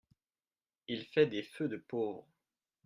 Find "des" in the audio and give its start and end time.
1.27-1.43